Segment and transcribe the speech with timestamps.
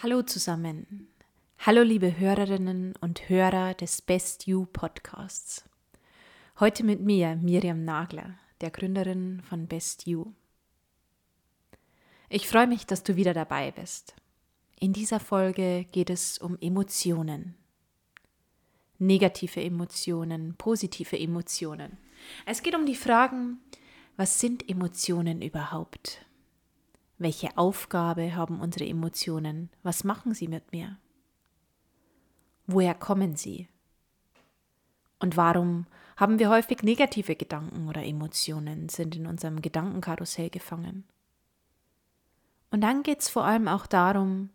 [0.00, 1.08] Hallo zusammen.
[1.58, 5.64] Hallo liebe Hörerinnen und Hörer des Best You Podcasts.
[6.60, 10.26] Heute mit mir, Miriam Nagler, der Gründerin von Best You.
[12.28, 14.14] Ich freue mich, dass du wieder dabei bist.
[14.78, 17.56] In dieser Folge geht es um Emotionen.
[19.00, 21.98] Negative Emotionen, positive Emotionen.
[22.46, 23.58] Es geht um die Fragen,
[24.16, 26.24] was sind Emotionen überhaupt?
[27.18, 29.70] Welche Aufgabe haben unsere Emotionen?
[29.82, 30.98] Was machen sie mit mir?
[32.66, 33.68] Woher kommen sie?
[35.18, 35.86] Und warum
[36.16, 41.04] haben wir häufig negative Gedanken oder Emotionen, sind in unserem Gedankenkarussell gefangen?
[42.70, 44.50] Und dann geht es vor allem auch darum,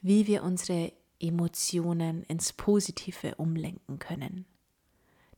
[0.00, 4.44] wie wir unsere Emotionen ins Positive umlenken können.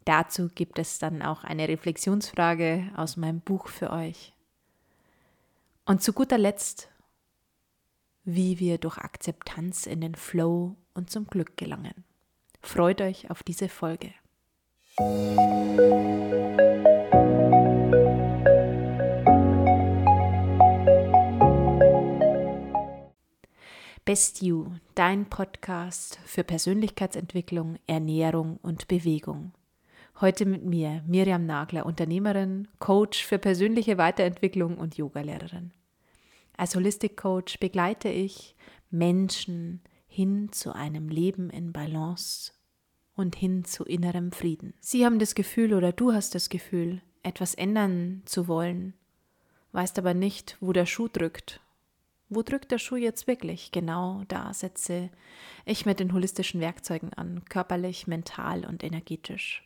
[0.04, 4.35] Dazu gibt es dann auch eine Reflexionsfrage aus meinem Buch für euch.
[5.88, 6.88] Und zu guter Letzt,
[8.24, 12.04] wie wir durch Akzeptanz in den Flow und zum Glück gelangen.
[12.60, 14.12] Freut euch auf diese Folge.
[24.04, 29.52] Best You, dein Podcast für Persönlichkeitsentwicklung, Ernährung und Bewegung.
[30.18, 35.72] Heute mit mir, Miriam Nagler, Unternehmerin, Coach für persönliche Weiterentwicklung und Yogalehrerin.
[36.56, 38.56] Als Holistic Coach begleite ich
[38.90, 42.52] Menschen hin zu einem Leben in Balance
[43.14, 44.72] und hin zu innerem Frieden.
[44.80, 48.94] Sie haben das Gefühl oder du hast das Gefühl, etwas ändern zu wollen,
[49.72, 51.60] weißt aber nicht, wo der Schuh drückt.
[52.30, 53.70] Wo drückt der Schuh jetzt wirklich?
[53.70, 55.10] Genau da setze
[55.66, 59.62] ich mit den holistischen Werkzeugen an, körperlich, mental und energetisch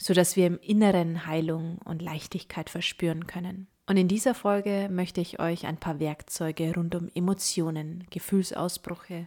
[0.00, 3.68] sodass wir im Inneren Heilung und Leichtigkeit verspüren können.
[3.86, 9.26] Und in dieser Folge möchte ich euch ein paar Werkzeuge rund um Emotionen, Gefühlsausbrüche,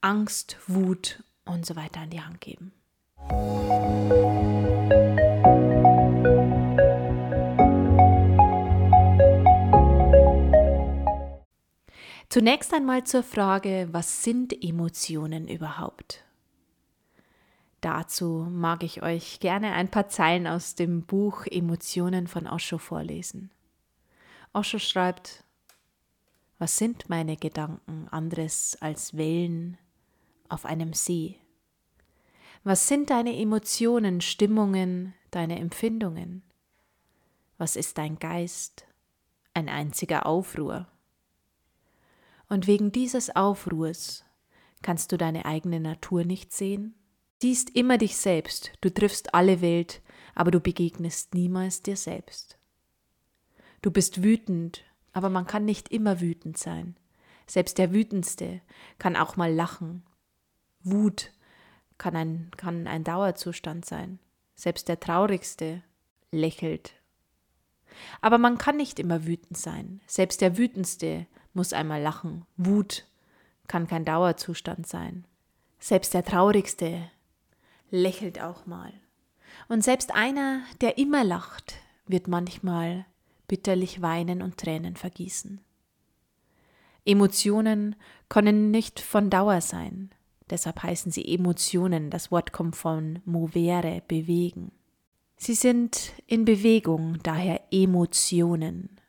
[0.00, 2.72] Angst, Wut und so weiter an die Hand geben.
[12.28, 16.25] Zunächst einmal zur Frage, was sind Emotionen überhaupt?
[17.86, 23.52] Dazu mag ich euch gerne ein paar Zeilen aus dem Buch Emotionen von Osho vorlesen.
[24.52, 25.44] Osho schreibt,
[26.58, 29.78] was sind meine Gedanken anderes als Wellen
[30.48, 31.38] auf einem See?
[32.64, 36.42] Was sind deine Emotionen, Stimmungen, deine Empfindungen?
[37.56, 38.84] Was ist dein Geist?
[39.54, 40.88] Ein einziger Aufruhr.
[42.48, 44.24] Und wegen dieses Aufruhrs
[44.82, 46.95] kannst du deine eigene Natur nicht sehen?
[47.40, 50.02] Siehst immer dich selbst, du triffst alle Welt,
[50.34, 52.58] aber du begegnest niemals dir selbst.
[53.82, 56.96] Du bist wütend, aber man kann nicht immer wütend sein.
[57.46, 58.60] Selbst der Wütendste
[58.98, 60.02] kann auch mal lachen.
[60.82, 61.32] Wut
[61.98, 64.18] kann ein, kann ein Dauerzustand sein.
[64.54, 65.82] Selbst der Traurigste
[66.30, 66.94] lächelt.
[68.20, 70.00] Aber man kann nicht immer wütend sein.
[70.06, 72.44] Selbst der Wütendste muss einmal lachen.
[72.56, 73.06] Wut
[73.68, 75.24] kann kein Dauerzustand sein.
[75.78, 77.10] Selbst der Traurigste
[77.90, 78.92] lächelt auch mal.
[79.68, 81.74] Und selbst einer, der immer lacht,
[82.06, 83.06] wird manchmal
[83.48, 85.60] bitterlich weinen und Tränen vergießen.
[87.04, 87.94] Emotionen
[88.28, 90.10] können nicht von Dauer sein,
[90.50, 94.72] deshalb heißen sie Emotionen, das Wort kommt von movere, bewegen.
[95.36, 99.00] Sie sind in Bewegung, daher Emotionen.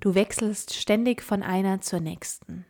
[0.00, 2.66] Du wechselst ständig von einer zur nächsten.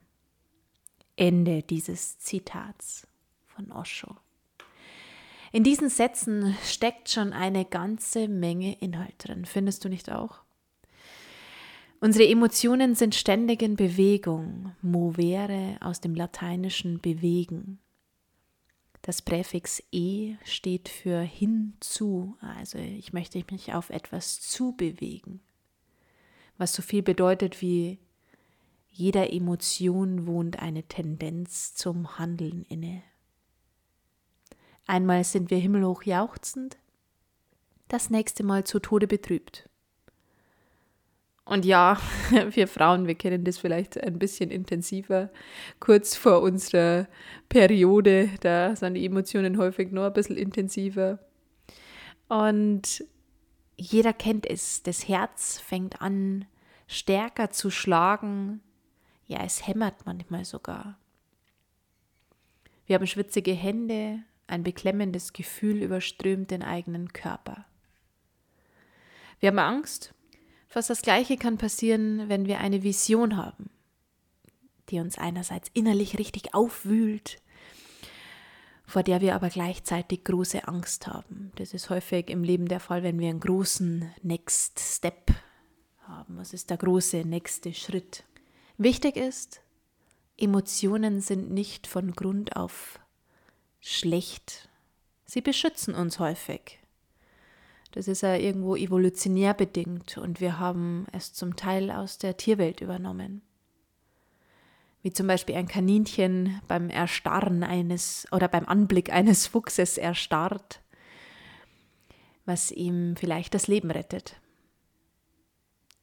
[1.17, 3.09] Ende dieses Zitats
[3.47, 4.17] von Osho.
[5.55, 10.41] In diesen Sätzen steckt schon eine ganze Menge Inhalt drin, findest du nicht auch?
[12.01, 17.79] Unsere Emotionen sind ständig in Bewegung, movere aus dem lateinischen bewegen.
[19.03, 25.41] Das Präfix e steht für hinzu, also ich möchte mich auf etwas zubewegen,
[26.59, 28.01] was so viel bedeutet wie
[28.91, 33.05] jeder Emotion wohnt eine Tendenz zum Handeln inne.
[34.87, 36.77] Einmal sind wir himmelhoch jauchzend,
[37.89, 39.69] das nächste Mal zu Tode betrübt.
[41.45, 41.99] Und ja,
[42.51, 45.31] wir Frauen, wir kennen das vielleicht ein bisschen intensiver.
[45.79, 47.07] Kurz vor unserer
[47.49, 51.19] Periode, da sind die Emotionen häufig noch ein bisschen intensiver.
[52.29, 53.05] Und
[53.77, 54.83] jeder kennt es.
[54.83, 56.47] Das Herz fängt an,
[56.87, 58.61] stärker zu schlagen.
[59.27, 60.99] Ja, es hämmert manchmal sogar.
[62.87, 67.65] Wir haben schwitzige Hände, ein beklemmendes Gefühl überströmt den eigenen Körper.
[69.41, 70.15] Wir haben Angst.
[70.69, 73.71] Fast das Gleiche kann passieren, wenn wir eine Vision haben.
[74.91, 77.41] die uns einerseits innerlich richtig aufwühlt,
[78.87, 81.53] vor der wir aber gleichzeitig große Angst haben.
[81.57, 85.33] Das ist häufig im Leben der Fall, wenn wir einen großen Next Step
[86.03, 86.37] haben.
[86.37, 88.25] Was ist der große nächste Schritt?
[88.77, 89.63] Wichtig ist,
[90.37, 93.01] Emotionen sind nicht von Grund auf
[93.85, 94.69] schlecht.
[95.27, 96.79] Sie beschützen uns häufig.
[97.93, 102.81] Das ist ja irgendwo evolutionär bedingt und wir haben es zum Teil aus der Tierwelt
[102.81, 103.43] übernommen.
[105.03, 110.81] Wie zum Beispiel ein Kaninchen beim Erstarren eines oder beim Anblick eines Fuchses erstarrt,
[112.47, 114.41] was ihm vielleicht das Leben rettet.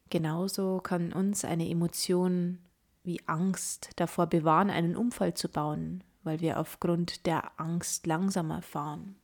[0.09, 2.59] Genauso kann uns eine Emotion
[3.03, 9.15] wie Angst davor bewahren, einen Unfall zu bauen, weil wir aufgrund der Angst langsamer fahren.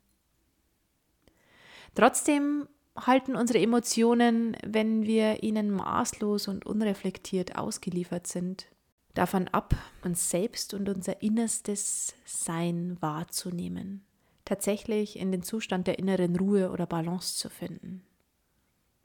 [1.95, 8.67] Trotzdem halten unsere Emotionen, wenn wir ihnen maßlos und unreflektiert ausgeliefert sind,
[9.13, 14.05] davon ab, uns selbst und unser innerstes Sein wahrzunehmen,
[14.45, 18.03] tatsächlich in den Zustand der inneren Ruhe oder Balance zu finden.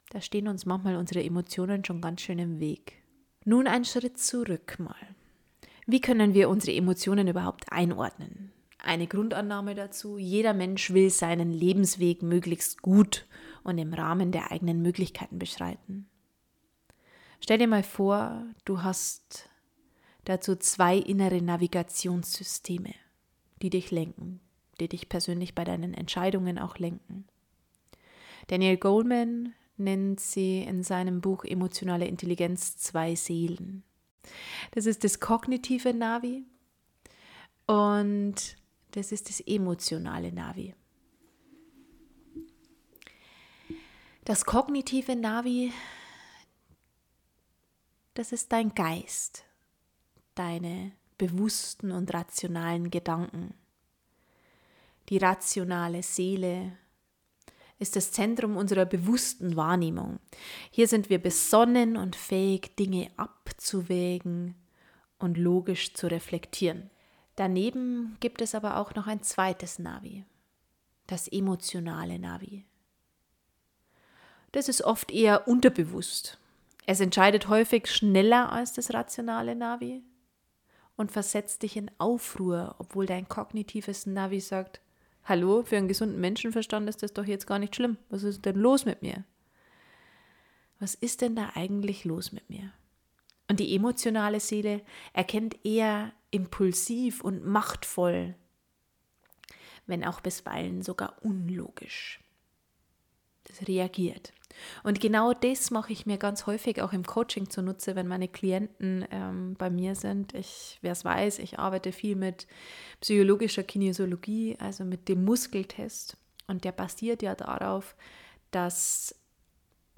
[0.09, 3.01] Da stehen uns manchmal unsere Emotionen schon ganz schön im Weg.
[3.45, 5.15] Nun ein Schritt zurück mal.
[5.85, 8.53] Wie können wir unsere Emotionen überhaupt einordnen?
[8.83, 13.25] eine Grundannahme dazu, jeder Mensch will seinen Lebensweg möglichst gut
[13.63, 16.07] und im Rahmen der eigenen Möglichkeiten beschreiten.
[17.39, 19.49] Stell dir mal vor, du hast
[20.25, 22.93] dazu zwei innere Navigationssysteme,
[23.61, 24.41] die dich lenken,
[24.79, 27.25] die dich persönlich bei deinen Entscheidungen auch lenken.
[28.47, 33.83] Daniel Goldman nennt sie in seinem Buch Emotionale Intelligenz zwei Seelen.
[34.71, 36.45] Das ist das kognitive Navi
[37.67, 38.35] und
[38.91, 40.73] das ist das emotionale Navi.
[44.25, 45.73] Das kognitive Navi,
[48.13, 49.43] das ist dein Geist,
[50.35, 53.53] deine bewussten und rationalen Gedanken.
[55.09, 56.77] Die rationale Seele
[57.83, 60.19] ist das Zentrum unserer bewussten Wahrnehmung.
[60.71, 64.55] Hier sind wir besonnen und fähig, Dinge abzuwägen
[65.19, 66.89] und logisch zu reflektieren.
[67.35, 70.23] Daneben gibt es aber auch noch ein zweites Navi,
[71.07, 72.65] das emotionale Navi.
[74.53, 76.39] Das ist oft eher unterbewusst.
[76.85, 80.03] Es entscheidet häufig schneller als das rationale Navi
[80.95, 84.79] und versetzt dich in Aufruhr, obwohl dein kognitives Navi sagt,
[85.25, 87.97] hallo, für einen gesunden Menschenverstand ist das doch jetzt gar nicht schlimm.
[88.09, 89.23] Was ist denn los mit mir?
[90.79, 92.71] Was ist denn da eigentlich los mit mir?
[93.49, 94.81] Und die emotionale Seele
[95.13, 98.35] erkennt eher impulsiv und machtvoll,
[99.85, 102.19] wenn auch bisweilen sogar unlogisch.
[103.45, 104.33] Das reagiert.
[104.83, 109.05] Und genau das mache ich mir ganz häufig auch im Coaching zunutze, wenn meine Klienten
[109.11, 110.33] ähm, bei mir sind.
[110.33, 112.47] Ich, wer es weiß, ich arbeite viel mit
[113.01, 116.17] psychologischer Kinesiologie, also mit dem Muskeltest.
[116.47, 117.95] Und der basiert ja darauf,
[118.51, 119.15] dass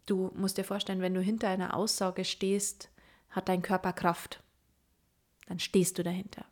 [0.05, 2.89] du musst dir vorstellen, wenn du hinter einer Aussage stehst,
[3.29, 4.41] hat dein Körper Kraft.
[5.47, 6.45] Dann stehst du dahinter.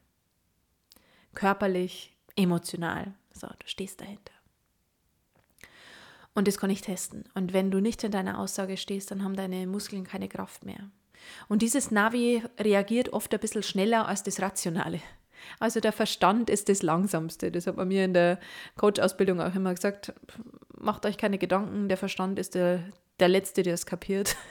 [1.33, 3.13] Körperlich, emotional.
[3.33, 4.32] So, du stehst dahinter.
[6.35, 7.25] Und das kann ich testen.
[7.35, 10.89] Und wenn du nicht in deiner Aussage stehst, dann haben deine Muskeln keine Kraft mehr.
[11.47, 14.99] Und dieses Navi reagiert oft ein bisschen schneller als das Rationale.
[15.59, 17.51] Also der Verstand ist das Langsamste.
[17.51, 18.39] Das hat man mir in der
[18.77, 20.13] Coach-Ausbildung auch immer gesagt.
[20.77, 22.83] Macht euch keine Gedanken, der Verstand ist der,
[23.19, 24.35] der Letzte, der es kapiert.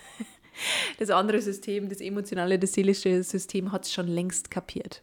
[0.98, 5.02] Das andere System, das emotionale, das seelische System hat es schon längst kapiert.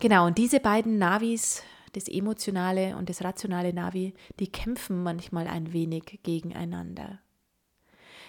[0.00, 1.62] Genau, und diese beiden Navis,
[1.96, 7.20] das emotionale und das rationale Navi, die kämpfen manchmal ein wenig gegeneinander.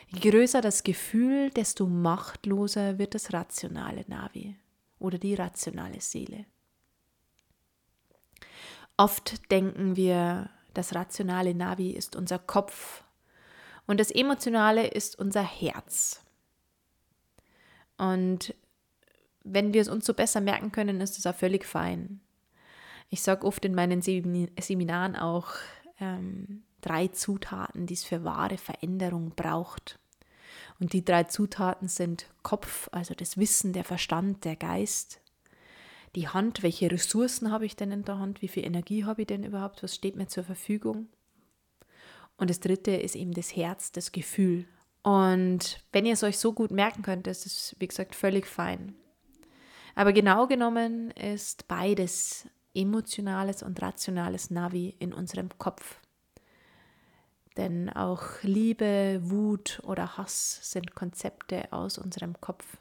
[0.07, 4.55] Je größer das Gefühl, desto machtloser wird das rationale Navi
[4.99, 6.45] oder die rationale Seele.
[8.97, 13.03] Oft denken wir, das rationale Navi ist unser Kopf
[13.87, 16.21] und das Emotionale ist unser Herz.
[17.97, 18.53] Und
[19.43, 22.21] wenn wir es uns so besser merken können, ist es auch völlig fein.
[23.09, 25.49] Ich sage oft in meinen Seminaren auch
[25.99, 29.99] ähm, drei Zutaten, die es für wahre Veränderung braucht.
[30.79, 35.21] Und die drei Zutaten sind Kopf, also das Wissen, der Verstand, der Geist.
[36.15, 38.41] Die Hand, welche Ressourcen habe ich denn in der Hand?
[38.41, 39.83] Wie viel Energie habe ich denn überhaupt?
[39.83, 41.07] Was steht mir zur Verfügung?
[42.37, 44.65] Und das dritte ist eben das Herz, das Gefühl.
[45.03, 48.95] Und wenn ihr es euch so gut merken könnt, ist es, wie gesagt, völlig fein.
[49.93, 55.99] Aber genau genommen ist beides emotionales und rationales Navi in unserem Kopf.
[57.57, 62.77] Denn auch Liebe, Wut oder Hass sind Konzepte aus unserem Kopf.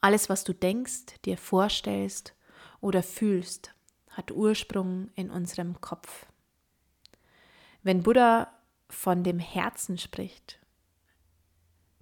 [0.00, 2.34] Alles, was du denkst, dir vorstellst
[2.80, 3.74] oder fühlst,
[4.10, 6.26] hat Ursprung in unserem Kopf.
[7.82, 8.52] Wenn Buddha
[8.90, 10.58] von dem Herzen spricht,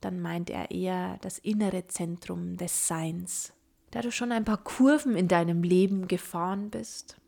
[0.01, 3.53] dann meint er eher das innere Zentrum des Seins.
[3.93, 7.19] Da du schon ein paar Kurven in deinem Leben gefahren bist,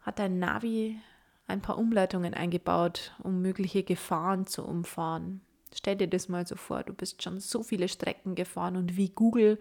[0.00, 0.98] hat dein Navi
[1.46, 5.42] ein paar Umleitungen eingebaut, um mögliche Gefahren zu umfahren.
[5.72, 9.10] Stell dir das mal so vor, du bist schon so viele Strecken gefahren und wie
[9.10, 9.60] Google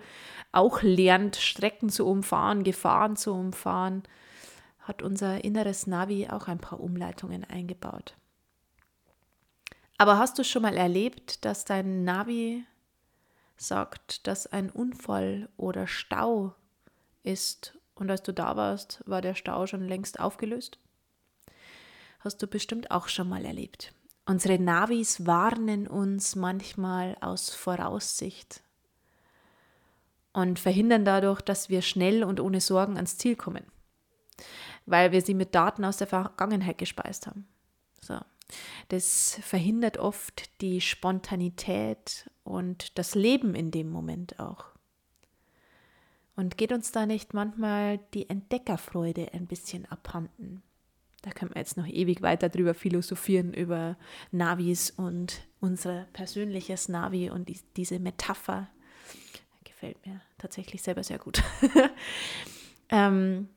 [0.51, 4.01] auch lernt, Strecken zu umfahren, Gefahren zu umfahren,
[4.79, 8.15] hat unser inneres Navi auch ein paar Umleitungen eingebaut.
[9.99, 12.65] Aber hast du schon mal erlebt, dass dein Navi
[13.57, 16.55] sagt, dass ein Unfall oder Stau
[17.23, 20.77] ist und als du da warst, war der Stau schon längst aufgelöst?
[22.19, 23.93] Hast du bestimmt auch schon mal erlebt.
[24.25, 28.63] Unsere Navis warnen uns manchmal aus Voraussicht
[30.33, 33.63] und verhindern dadurch, dass wir schnell und ohne Sorgen ans Ziel kommen,
[34.87, 37.47] weil wir sie mit Daten aus der Vergangenheit gespeist haben.
[38.01, 38.19] So.
[38.89, 44.65] Das verhindert oft die Spontanität und das Leben in dem Moment auch.
[46.35, 50.61] Und geht uns da nicht manchmal die Entdeckerfreude ein bisschen abhanden?
[51.21, 53.97] Da können wir jetzt noch ewig weiter drüber philosophieren, über
[54.31, 58.69] Navis und unser persönliches Navi und die, diese Metapher.
[59.63, 61.41] Gefällt mir tatsächlich selber sehr gut.
[62.89, 63.49] ähm,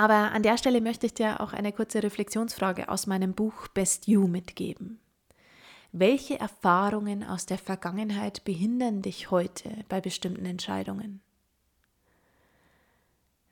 [0.00, 4.06] aber an der Stelle möchte ich dir auch eine kurze Reflexionsfrage aus meinem Buch Best
[4.06, 4.98] You mitgeben.
[5.92, 11.20] Welche Erfahrungen aus der Vergangenheit behindern dich heute bei bestimmten Entscheidungen?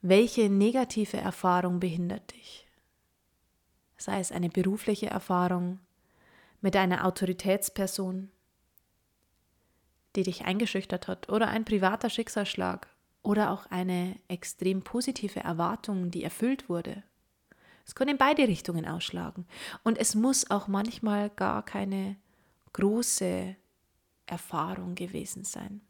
[0.00, 2.66] Welche negative Erfahrung behindert dich?
[3.98, 5.80] Sei es eine berufliche Erfahrung
[6.62, 8.30] mit einer Autoritätsperson,
[10.16, 12.88] die dich eingeschüchtert hat, oder ein privater Schicksalsschlag
[13.22, 17.02] oder auch eine extrem positive Erwartung, die erfüllt wurde.
[17.86, 19.46] Es kann in beide Richtungen ausschlagen.
[19.82, 22.16] Und es muss auch manchmal gar keine
[22.74, 23.56] große
[24.26, 25.80] Erfahrung gewesen sein.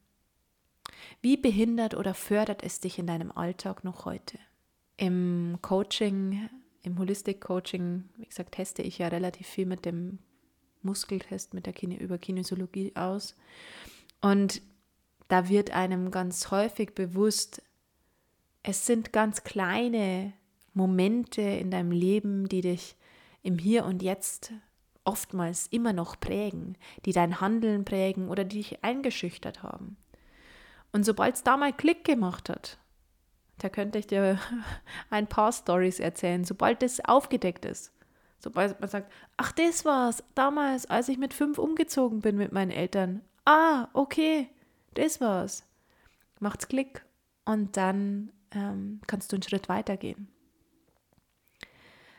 [1.21, 4.39] Wie behindert oder fördert es dich in deinem Alltag noch heute?
[4.97, 6.49] Im Coaching,
[6.83, 10.19] im Holistic Coaching, wie gesagt, teste ich ja relativ viel mit dem
[10.83, 13.35] Muskeltest, mit der Kine über Kinesiologie aus.
[14.21, 14.63] Und
[15.29, 17.63] da wird einem ganz häufig bewusst,
[18.63, 20.33] es sind ganz kleine
[20.75, 22.97] Momente in deinem Leben, die dich
[23.43, 24.53] im Hier und Jetzt
[25.05, 29.97] oftmals immer noch prägen, die dein Handeln prägen oder die dich eingeschüchtert haben.
[30.93, 32.79] Und sobald es da mal Klick gemacht hat,
[33.59, 34.39] da könnte ich dir
[35.11, 37.93] ein paar Stories erzählen, sobald das aufgedeckt ist,
[38.39, 42.71] sobald man sagt, ach, das war's, damals, als ich mit fünf umgezogen bin mit meinen
[42.71, 43.23] Eltern.
[43.45, 44.49] Ah, okay,
[44.95, 45.65] das war's.
[46.41, 47.05] Macht's Klick
[47.45, 50.29] und dann ähm, kannst du einen Schritt weitergehen.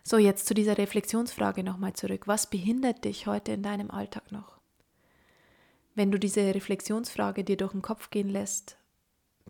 [0.03, 2.27] So, jetzt zu dieser Reflexionsfrage nochmal zurück.
[2.27, 4.59] Was behindert dich heute in deinem Alltag noch?
[5.95, 8.77] Wenn du diese Reflexionsfrage dir durch den Kopf gehen lässt,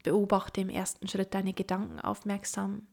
[0.03, 2.87] beobachte im ersten Schritt deine Gedanken aufmerksam.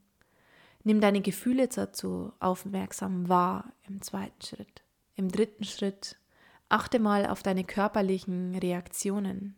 [0.84, 4.82] Nimm deine Gefühle dazu aufmerksam wahr im zweiten Schritt.
[5.16, 6.16] Im dritten Schritt
[6.68, 9.56] achte mal auf deine körperlichen Reaktionen.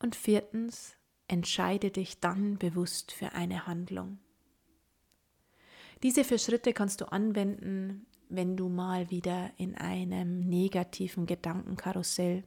[0.00, 0.96] Und viertens,
[1.28, 4.18] entscheide dich dann bewusst für eine Handlung.
[6.02, 12.44] Diese vier Schritte kannst du anwenden, wenn du mal wieder in einem negativen Gedankenkarussell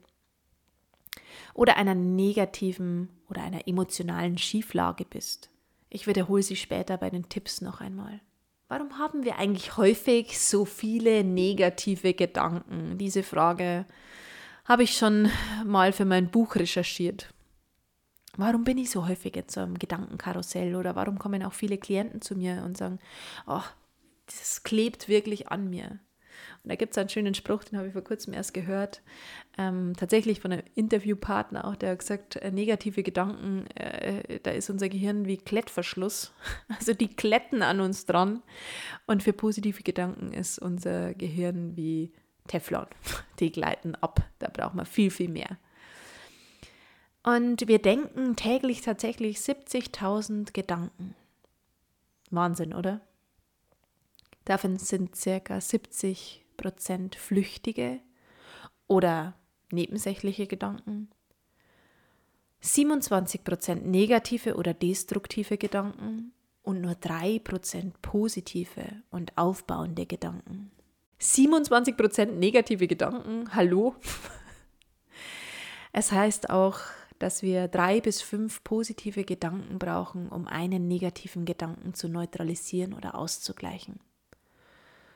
[1.54, 5.50] oder einer negativen oder einer emotionalen Schieflage bist.
[5.90, 8.20] Ich wiederhole sie später bei den Tipps noch einmal.
[8.68, 12.98] Warum haben wir eigentlich häufig so viele negative Gedanken?
[12.98, 13.86] Diese Frage
[14.66, 15.30] habe ich schon
[15.64, 17.32] mal für mein Buch recherchiert.
[18.38, 22.22] Warum bin ich so häufig in so einem Gedankenkarussell oder warum kommen auch viele Klienten
[22.22, 23.00] zu mir und sagen,
[23.46, 23.62] oh,
[24.26, 26.00] das klebt wirklich an mir.
[26.64, 29.02] Und da gibt es einen schönen Spruch, den habe ich vor kurzem erst gehört,
[29.58, 34.70] ähm, tatsächlich von einem Interviewpartner auch, der hat gesagt, äh, negative Gedanken, äh, da ist
[34.70, 36.34] unser Gehirn wie Klettverschluss,
[36.70, 38.42] also die kletten an uns dran.
[39.06, 42.14] Und für positive Gedanken ist unser Gehirn wie
[42.48, 42.88] Teflon,
[43.40, 45.58] die gleiten ab, da braucht man viel, viel mehr.
[47.24, 51.16] Und wir denken täglich tatsächlich 70.000 Gedanken.
[52.30, 53.02] Wahnsinn, oder?
[54.46, 58.00] Davon sind circa 70 Prozent flüchtige
[58.88, 59.36] oder
[59.72, 61.10] nebensächliche Gedanken,
[62.64, 70.72] 27 Prozent negative oder destruktive Gedanken und nur 3 Prozent positive und aufbauende Gedanken.
[71.20, 73.96] 27 Prozent negative Gedanken, hallo?
[75.96, 76.80] Es heißt auch
[77.24, 83.16] dass wir drei bis fünf positive Gedanken brauchen, um einen negativen Gedanken zu neutralisieren oder
[83.16, 84.02] auszugleichen.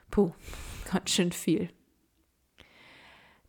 [0.10, 0.32] Puh,
[0.92, 1.70] ganz schön viel.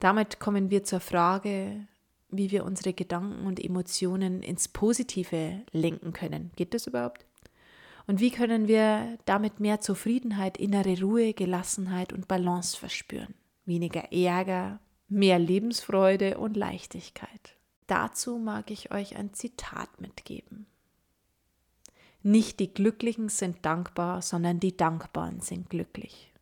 [0.00, 1.87] Damit kommen wir zur Frage,
[2.31, 6.50] wie wir unsere Gedanken und Emotionen ins Positive lenken können.
[6.57, 7.27] Geht das überhaupt?
[8.09, 13.35] Und wie können wir damit mehr Zufriedenheit, innere Ruhe, Gelassenheit und Balance verspüren?
[13.67, 17.58] Weniger Ärger, mehr Lebensfreude und Leichtigkeit.
[17.88, 20.66] Dazu mag ich euch ein Zitat mitgeben.
[22.23, 26.33] Nicht die Glücklichen sind dankbar, sondern die Dankbaren sind glücklich.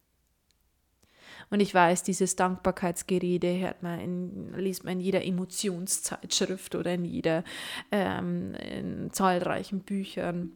[1.48, 7.04] Und ich weiß, dieses Dankbarkeitsgerede hört man in, liest man in jeder Emotionszeitschrift oder in
[7.04, 7.44] jeder
[7.92, 10.50] ähm, in zahlreichen Büchern.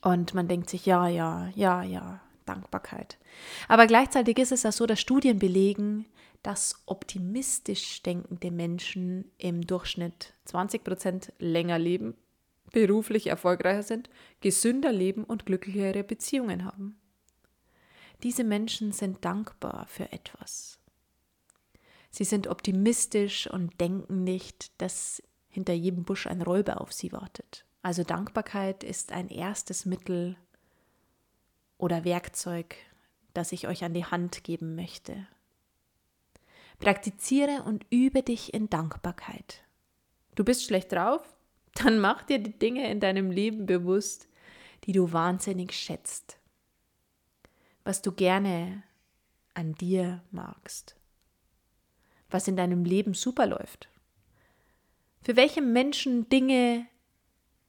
[0.00, 3.18] Und man denkt sich, ja, ja, ja, ja, Dankbarkeit.
[3.68, 6.06] Aber gleichzeitig ist es auch so, dass Studien belegen,
[6.46, 12.14] dass optimistisch denkende Menschen im Durchschnitt 20 Prozent länger leben,
[12.70, 14.08] beruflich erfolgreicher sind,
[14.40, 17.00] gesünder leben und glücklichere Beziehungen haben.
[18.22, 20.78] Diese Menschen sind dankbar für etwas.
[22.10, 27.64] Sie sind optimistisch und denken nicht, dass hinter jedem Busch ein Räuber auf sie wartet.
[27.82, 30.36] Also Dankbarkeit ist ein erstes Mittel
[31.76, 32.76] oder Werkzeug,
[33.34, 35.26] das ich euch an die Hand geben möchte.
[36.78, 39.62] Praktiziere und übe dich in Dankbarkeit.
[40.34, 41.36] Du bist schlecht drauf?
[41.74, 44.28] Dann mach dir die Dinge in deinem Leben bewusst,
[44.84, 46.38] die du wahnsinnig schätzt
[47.86, 48.82] was du gerne
[49.54, 50.96] an dir magst,
[52.28, 53.88] was in deinem Leben super läuft.
[55.22, 56.88] Für welche Menschen, Dinge,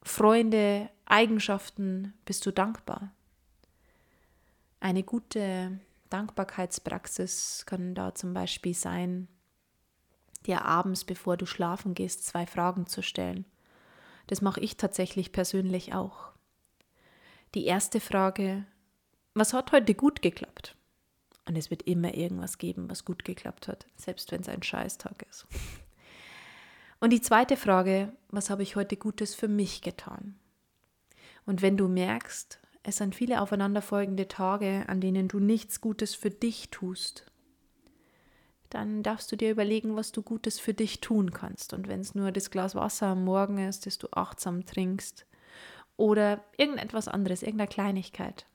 [0.02, 3.14] Freunde, Eigenschaften bist du dankbar?
[4.80, 9.28] Eine gute Dankbarkeitspraxis kann da zum Beispiel sein,
[10.46, 13.46] dir abends, bevor du schlafen gehst, zwei Fragen zu stellen.
[14.28, 16.32] Das mache ich tatsächlich persönlich auch.
[17.56, 18.65] Die erste Frage,
[19.34, 20.76] was hat heute gut geklappt?
[21.48, 25.26] Und es wird immer irgendwas geben, was gut geklappt hat, selbst wenn es ein Scheißtag
[25.30, 25.48] ist.
[27.00, 30.38] Und die zweite Frage, was habe ich heute Gutes für mich getan?
[31.46, 36.30] Und wenn du merkst, es sind viele aufeinanderfolgende Tage, an denen du nichts Gutes für
[36.30, 37.30] dich tust,
[38.69, 41.73] dann darfst du dir überlegen, was du Gutes für dich tun kannst.
[41.73, 45.26] Und wenn es nur das Glas Wasser am Morgen ist, das du achtsam trinkst,
[45.97, 48.45] oder irgendetwas anderes, irgendeine Kleinigkeit,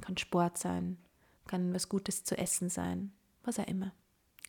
[0.00, 0.98] kann Sport sein,
[1.46, 3.12] kann was Gutes zu essen sein,
[3.44, 3.92] was auch immer.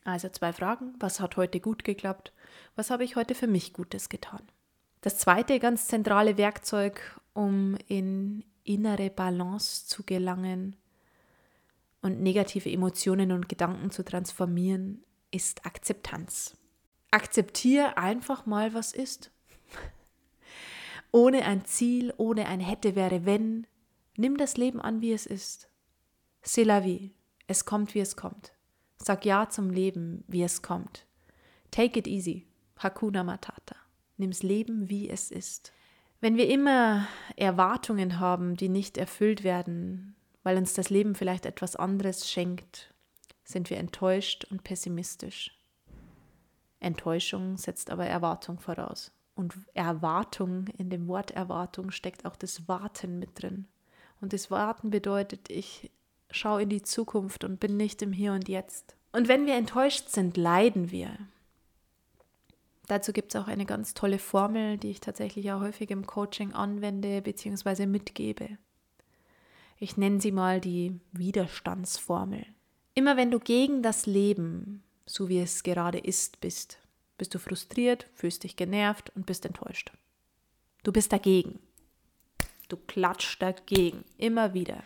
[0.03, 0.95] Also zwei Fragen.
[0.99, 2.33] Was hat heute gut geklappt?
[2.75, 4.41] Was habe ich heute für mich Gutes getan?
[5.01, 10.75] Das zweite ganz zentrale Werkzeug, um in innere Balance zu gelangen
[12.01, 16.55] und negative Emotionen und Gedanken zu transformieren, ist Akzeptanz.
[17.11, 19.31] Akzeptiere einfach mal, was ist.
[21.11, 23.67] ohne ein Ziel, ohne ein hätte, wäre, wenn,
[24.15, 25.69] Nimm das Leben an, wie es ist.
[26.43, 27.15] C'est la vie.
[27.47, 28.53] Es kommt, wie es kommt.
[28.97, 31.07] Sag Ja zum Leben, wie es kommt.
[31.71, 32.45] Take it easy.
[32.77, 33.75] Hakuna Matata.
[34.17, 35.73] Nimm's Leben, wie es ist.
[36.23, 37.05] Wenn wir immer
[37.35, 42.93] Erwartungen haben, die nicht erfüllt werden, weil uns das Leben vielleicht etwas anderes schenkt,
[43.43, 45.51] sind wir enttäuscht und pessimistisch.
[46.79, 49.11] Enttäuschung setzt aber Erwartung voraus.
[49.35, 53.67] Und Erwartung, in dem Wort Erwartung steckt auch das Warten mit drin.
[54.21, 55.91] Und das Warten bedeutet, ich
[56.31, 58.95] schaue in die Zukunft und bin nicht im Hier und Jetzt.
[59.11, 61.17] Und wenn wir enttäuscht sind, leiden wir.
[62.87, 66.53] Dazu gibt es auch eine ganz tolle Formel, die ich tatsächlich auch häufig im Coaching
[66.53, 67.85] anwende bzw.
[67.85, 68.57] mitgebe.
[69.79, 72.45] Ich nenne sie mal die Widerstandsformel.
[72.93, 76.77] Immer wenn du gegen das Leben, so wie es gerade ist, bist,
[77.17, 79.91] bist du frustriert, fühlst dich genervt und bist enttäuscht.
[80.83, 81.59] Du bist dagegen.
[82.69, 84.83] Du klatschst dagegen, immer wieder.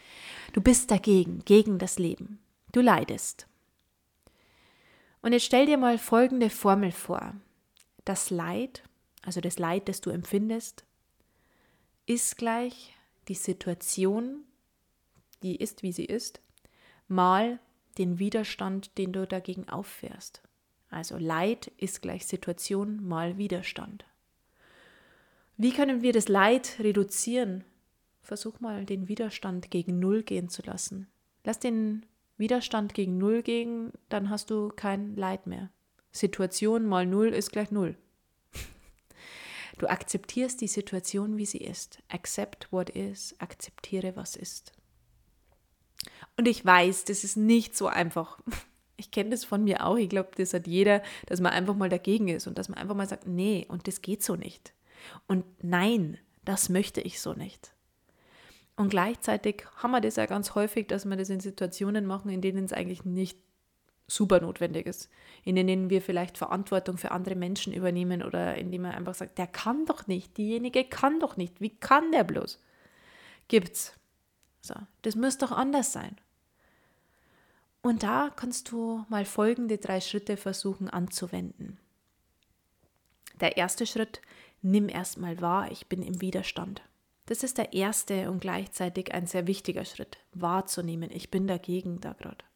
[0.53, 2.39] Du bist dagegen, gegen das Leben.
[2.71, 3.47] Du leidest.
[5.21, 7.33] Und jetzt stell dir mal folgende Formel vor.
[8.07, 8.83] Das Leid,
[9.21, 10.85] also das Leid, das du empfindest,
[12.05, 12.95] ist gleich
[13.27, 14.45] die Situation,
[15.43, 16.39] die ist, wie sie ist,
[17.09, 17.59] mal
[17.97, 20.41] den Widerstand, den du dagegen auffährst.
[20.89, 24.05] Also Leid ist gleich Situation mal Widerstand.
[25.57, 27.65] Wie können wir das Leid reduzieren?
[28.21, 31.09] Versuch mal den Widerstand gegen Null gehen zu lassen.
[31.43, 32.05] Lass den
[32.37, 35.71] Widerstand gegen Null gehen, dann hast du kein Leid mehr.
[36.17, 37.95] Situation mal Null ist gleich Null.
[39.77, 41.99] Du akzeptierst die Situation, wie sie ist.
[42.09, 43.35] Accept what is.
[43.39, 44.73] Akzeptiere, was ist.
[46.35, 48.39] Und ich weiß, das ist nicht so einfach.
[48.99, 49.97] Ich kenne das von mir auch.
[49.97, 52.95] Ich glaube, das hat jeder, dass man einfach mal dagegen ist und dass man einfach
[52.95, 54.73] mal sagt, nee, und das geht so nicht.
[55.27, 57.73] Und nein, das möchte ich so nicht.
[58.75, 62.41] Und gleichzeitig haben wir das ja ganz häufig, dass wir das in Situationen machen, in
[62.41, 63.37] denen es eigentlich nicht
[64.07, 65.09] super notwendig ist,
[65.43, 69.47] in denen wir vielleicht Verantwortung für andere Menschen übernehmen oder indem man einfach sagt, der
[69.47, 72.59] kann doch nicht, diejenige kann doch nicht, wie kann der bloß?
[73.49, 73.93] Gibt's.
[74.61, 76.15] So, das müsste doch anders sein.
[77.81, 81.77] Und da kannst du mal folgende drei Schritte versuchen anzuwenden.
[83.39, 84.21] Der erste Schritt,
[84.61, 86.81] nimm erstmal wahr, ich bin im Widerstand.
[87.27, 92.13] Das ist der erste und gleichzeitig ein sehr wichtiger Schritt, wahrzunehmen, ich bin dagegen da
[92.13, 92.46] gerade.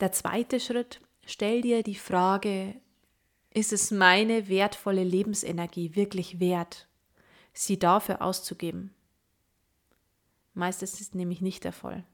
[0.00, 2.80] Der zweite Schritt, stell dir die Frage,
[3.52, 6.86] ist es meine wertvolle Lebensenergie wirklich wert,
[7.52, 8.94] sie dafür auszugeben?
[10.54, 12.04] Meist ist es nämlich nicht der Fall.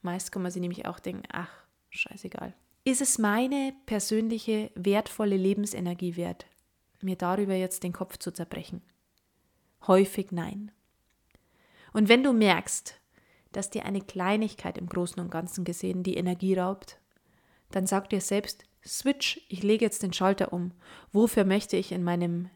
[0.00, 1.50] Meist kann man sich nämlich auch denken, ach,
[1.90, 2.54] scheißegal.
[2.84, 6.46] Ist es meine persönliche, wertvolle Lebensenergie wert,
[7.02, 8.80] mir darüber jetzt den Kopf zu zerbrechen?
[9.86, 10.70] Häufig nein.
[11.92, 13.00] Und wenn du merkst,
[13.52, 17.00] dass dir eine Kleinigkeit im Großen und Ganzen gesehen die Energie raubt,
[17.70, 20.72] dann sag dir selbst, switch, ich lege jetzt den Schalter um.
[21.12, 22.48] Wofür möchte ich in meinem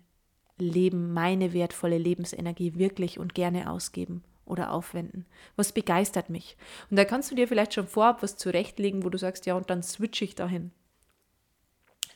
[0.58, 4.22] Leben meine wertvolle Lebensenergie wirklich und gerne ausgeben?
[4.50, 5.26] oder aufwenden?
[5.56, 6.56] Was begeistert mich?
[6.90, 9.70] Und da kannst du dir vielleicht schon vorab was zurechtlegen, wo du sagst, ja, und
[9.70, 10.72] dann switche ich dahin.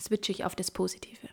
[0.01, 1.29] Switche ich auf das Positive.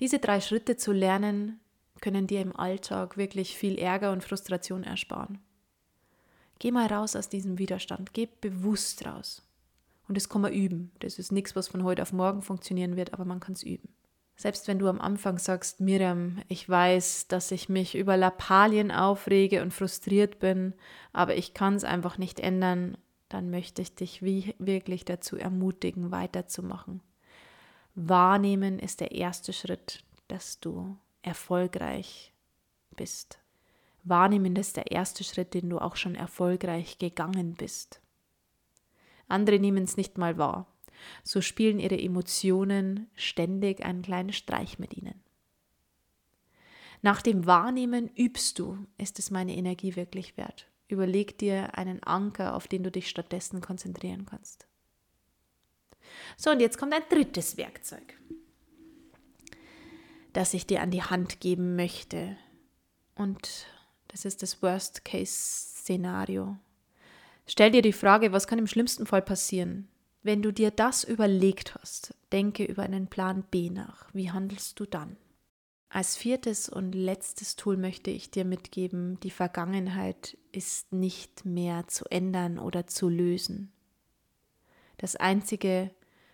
[0.00, 1.60] Diese drei Schritte zu lernen,
[2.00, 5.38] können dir im Alltag wirklich viel Ärger und Frustration ersparen.
[6.58, 9.42] Geh mal raus aus diesem Widerstand, geh bewusst raus.
[10.08, 10.92] Und das kann man üben.
[11.00, 13.88] Das ist nichts, was von heute auf morgen funktionieren wird, aber man kann es üben.
[14.36, 19.62] Selbst wenn du am Anfang sagst, Miriam, ich weiß, dass ich mich über Lappalien aufrege
[19.62, 20.74] und frustriert bin,
[21.12, 26.10] aber ich kann es einfach nicht ändern, dann möchte ich dich wie wirklich dazu ermutigen,
[26.10, 27.00] weiterzumachen.
[27.94, 32.32] Wahrnehmen ist der erste Schritt, dass du erfolgreich
[32.96, 33.38] bist.
[34.02, 38.00] Wahrnehmen ist der erste Schritt, den du auch schon erfolgreich gegangen bist.
[39.28, 40.66] Andere nehmen es nicht mal wahr.
[41.22, 45.20] So spielen ihre Emotionen ständig einen kleinen Streich mit ihnen.
[47.02, 50.70] Nach dem Wahrnehmen übst du, ist es meine Energie wirklich wert?
[50.88, 54.66] Überleg dir einen Anker, auf den du dich stattdessen konzentrieren kannst.
[56.36, 58.18] So, und jetzt kommt ein drittes Werkzeug,
[60.32, 62.36] das ich dir an die Hand geben möchte.
[63.14, 63.66] Und
[64.08, 66.56] das ist das Worst-Case-Szenario.
[67.46, 69.88] Stell dir die Frage, was kann im schlimmsten Fall passieren?
[70.22, 74.06] Wenn du dir das überlegt hast, denke über einen Plan B nach.
[74.14, 75.16] Wie handelst du dann?
[75.90, 82.06] Als viertes und letztes Tool möchte ich dir mitgeben, die Vergangenheit ist nicht mehr zu
[82.10, 83.70] ändern oder zu lösen.
[84.96, 85.90] Das Einzige,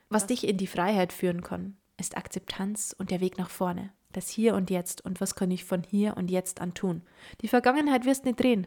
[0.08, 3.92] was dich in die Freiheit führen kann, ist Akzeptanz und der Weg nach vorne.
[4.12, 7.02] Das Hier und Jetzt und was kann ich von hier und jetzt an tun.
[7.42, 8.66] Die Vergangenheit wirst nicht drehen.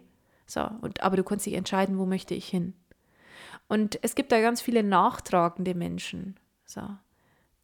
[0.53, 2.75] So, und, aber du kannst dich entscheiden, wo möchte ich hin.
[3.67, 6.81] Und es gibt da ganz viele nachtragende Menschen, so,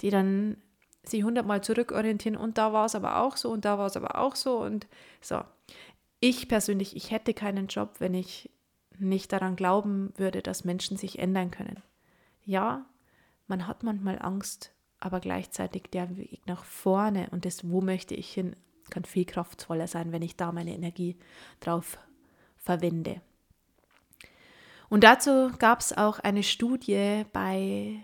[0.01, 0.57] die dann
[1.03, 4.17] sich hundertmal zurückorientieren und da war es aber auch so und da war es aber
[4.17, 4.87] auch so und
[5.21, 5.41] so.
[6.19, 8.49] Ich persönlich, ich hätte keinen Job, wenn ich
[8.97, 11.83] nicht daran glauben würde, dass Menschen sich ändern können.
[12.43, 12.87] Ja,
[13.45, 18.33] man hat manchmal Angst, aber gleichzeitig der Weg nach vorne und das, wo möchte ich
[18.33, 18.55] hin,
[18.89, 21.17] kann viel kraftvoller sein, wenn ich da meine Energie
[21.59, 21.99] drauf
[22.59, 23.21] verwende.
[24.89, 27.99] Und dazu gab es auch eine Studie, bei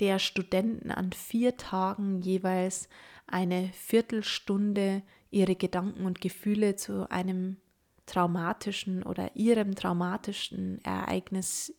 [0.00, 2.88] der Studenten an vier Tagen jeweils
[3.26, 7.56] eine Viertelstunde ihre Gedanken und Gefühle zu einem
[8.06, 11.74] traumatischen oder ihrem traumatischen Ereignis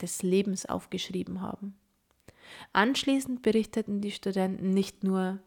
[0.00, 1.76] des Lebens aufgeschrieben haben.
[2.72, 5.38] Anschließend berichteten die Studenten nicht nur,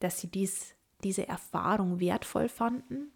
[0.00, 0.74] dass sie dies,
[1.04, 3.12] diese Erfahrung wertvoll fanden,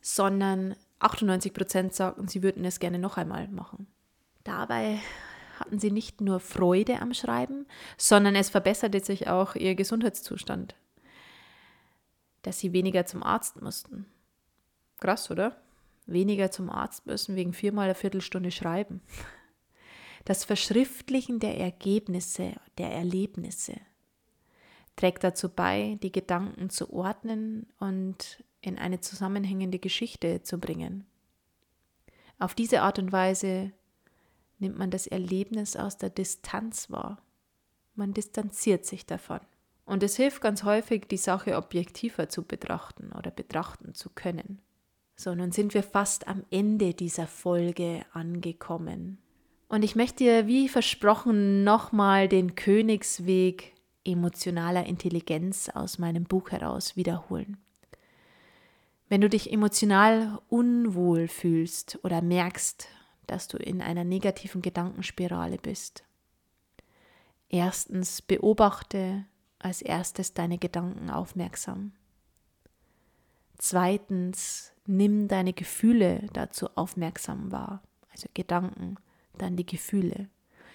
[0.00, 3.86] sondern 98 Prozent sagten, sie würden es gerne noch einmal machen.
[4.44, 4.98] Dabei
[5.58, 10.74] hatten sie nicht nur Freude am Schreiben, sondern es verbesserte sich auch ihr Gesundheitszustand,
[12.42, 14.06] dass sie weniger zum Arzt mussten.
[14.98, 15.60] Krass, oder?
[16.06, 19.02] Weniger zum Arzt müssen wegen viermal eine Viertelstunde schreiben.
[20.24, 23.74] Das Verschriftlichen der Ergebnisse, der Erlebnisse
[24.96, 31.06] trägt dazu bei, die Gedanken zu ordnen und in eine zusammenhängende Geschichte zu bringen.
[32.38, 33.72] Auf diese Art und Weise
[34.58, 37.22] nimmt man das Erlebnis aus der Distanz wahr.
[37.94, 39.40] Man distanziert sich davon.
[39.84, 44.60] Und es hilft ganz häufig, die Sache objektiver zu betrachten oder betrachten zu können.
[45.16, 49.18] So, nun sind wir fast am Ende dieser Folge angekommen.
[49.68, 56.96] Und ich möchte dir, wie versprochen, nochmal den Königsweg emotionaler Intelligenz aus meinem Buch heraus
[56.96, 57.58] wiederholen.
[59.10, 62.86] Wenn du dich emotional unwohl fühlst oder merkst,
[63.26, 66.04] dass du in einer negativen Gedankenspirale bist,
[67.48, 69.24] erstens beobachte
[69.58, 71.90] als erstes deine Gedanken aufmerksam.
[73.58, 78.94] Zweitens, nimm deine Gefühle dazu aufmerksam wahr, also Gedanken,
[79.38, 80.28] dann die Gefühle.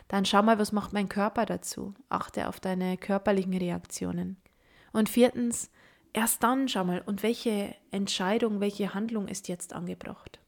[0.09, 1.93] Dann schau mal, was macht mein Körper dazu.
[2.09, 4.35] Achte auf deine körperlichen Reaktionen.
[4.91, 5.71] Und viertens,
[6.15, 10.39] erst dann schau mal, und welche Entscheidung, welche Handlung ist jetzt angebracht.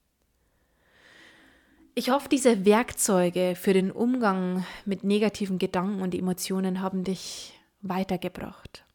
[1.94, 8.86] Ich hoffe, diese Werkzeuge für den Umgang mit negativen Gedanken und Emotionen haben dich weitergebracht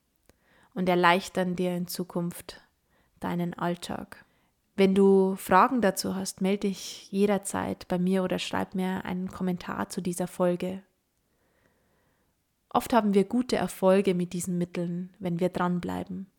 [0.75, 2.61] und erleichtern dir in Zukunft
[3.21, 4.25] deinen Alltag.
[4.75, 9.91] Wenn du Fragen dazu hast, melde dich jederzeit bei mir oder schreib mir einen Kommentar
[9.91, 10.83] zu dieser Folge.
[12.71, 16.32] Oft haben wir gute Erfolge mit diesen Mitteln, wenn wir dranbleiben.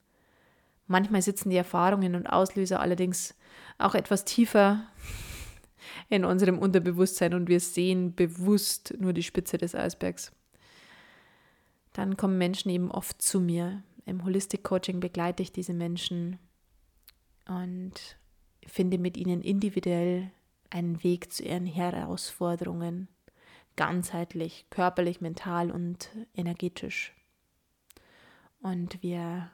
[0.88, 3.36] Manchmal sitzen die Erfahrungen und Auslöser allerdings
[3.78, 4.86] auch etwas tiefer
[6.10, 10.32] in unserem Unterbewusstsein und wir sehen bewusst nur die Spitze des Eisbergs.
[11.93, 13.84] Dann kommen Menschen eben oft zu mir.
[14.06, 16.39] Im Holistic Coaching begleite ich diese Menschen
[17.48, 18.17] und
[18.65, 20.32] finde mit ihnen individuell
[20.69, 23.08] einen Weg zu ihren Herausforderungen,
[23.76, 27.13] ganzheitlich, körperlich, mental und energetisch.
[28.62, 29.52] Und wir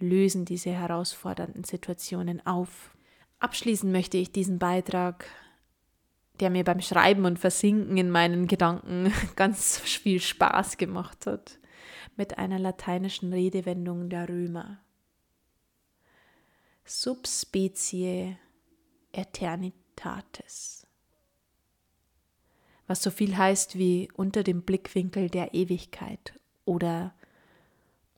[0.00, 2.96] lösen diese herausfordernden Situationen auf.
[3.38, 5.26] Abschließen möchte ich diesen Beitrag,
[6.40, 11.58] der mir beim Schreiben und Versinken in meinen Gedanken ganz viel Spaß gemacht hat,
[12.16, 14.80] mit einer lateinischen Redewendung der Römer.
[16.84, 18.38] Subspecie
[19.12, 20.86] Eternitatis.
[22.86, 26.32] Was so viel heißt wie unter dem Blickwinkel der Ewigkeit
[26.64, 27.14] oder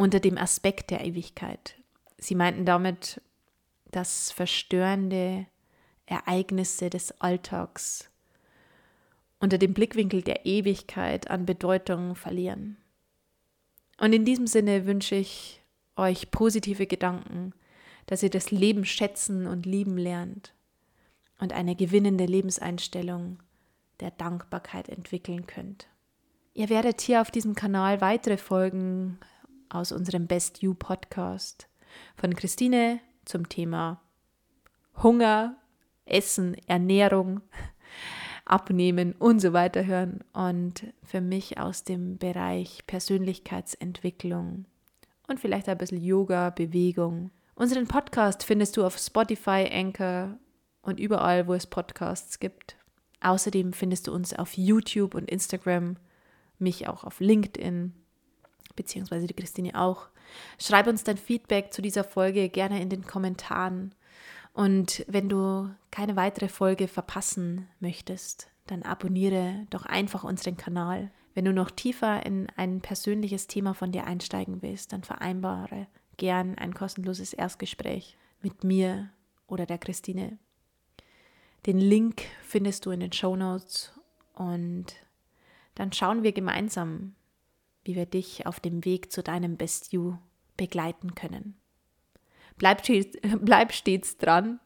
[0.00, 1.76] unter dem Aspekt der Ewigkeit.
[2.16, 3.20] Sie meinten damit,
[3.90, 5.46] dass verstörende
[6.06, 8.10] Ereignisse des Alltags
[9.40, 12.78] unter dem Blickwinkel der Ewigkeit an Bedeutung verlieren.
[13.98, 15.60] Und in diesem Sinne wünsche ich
[15.96, 17.52] euch positive Gedanken,
[18.06, 20.54] dass ihr das Leben schätzen und lieben lernt
[21.38, 23.38] und eine gewinnende Lebenseinstellung
[24.00, 25.88] der Dankbarkeit entwickeln könnt.
[26.54, 29.18] Ihr werdet hier auf diesem Kanal weitere Folgen
[29.70, 31.68] aus unserem Best You Podcast.
[32.16, 34.00] Von Christine zum Thema
[35.02, 35.56] Hunger,
[36.04, 37.40] Essen, Ernährung,
[38.44, 40.20] Abnehmen und so weiter hören.
[40.33, 44.66] Und für mich aus dem Bereich Persönlichkeitsentwicklung
[45.28, 47.30] und vielleicht ein bisschen Yoga, Bewegung.
[47.54, 50.37] Unseren Podcast findest du auf Spotify, Anchor
[50.83, 52.76] und überall, wo es Podcasts gibt.
[53.20, 55.96] Außerdem findest du uns auf YouTube und Instagram,
[56.59, 57.94] mich auch auf LinkedIn,
[58.76, 60.09] beziehungsweise die Christine auch.
[60.59, 63.94] Schreib uns dein Feedback zu dieser Folge gerne in den Kommentaren.
[64.52, 71.11] Und wenn du keine weitere Folge verpassen möchtest, dann abonniere doch einfach unseren Kanal.
[71.35, 76.59] Wenn du noch tiefer in ein persönliches Thema von dir einsteigen willst, dann vereinbare gern
[76.59, 79.11] ein kostenloses Erstgespräch mit mir
[79.46, 80.38] oder der Christine.
[81.66, 83.92] Den Link findest du in den Show Notes
[84.35, 84.87] und
[85.74, 87.14] dann schauen wir gemeinsam,
[87.84, 90.16] wie wir dich auf dem Weg zu deinem Best You
[90.56, 91.56] begleiten können.
[92.56, 94.60] Bleib stets, bleib stets dran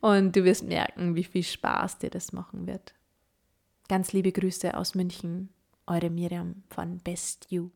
[0.00, 2.94] und du wirst merken, wie viel Spaß dir das machen wird.
[3.88, 5.48] Ganz liebe Grüße aus München,
[5.86, 7.70] eure Miriam von Best You.